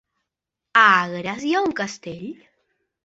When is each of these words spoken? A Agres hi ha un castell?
A 0.83 0.85
Agres 1.03 1.45
hi 1.49 1.53
ha 1.59 1.63
un 1.67 1.77
castell? 1.81 2.27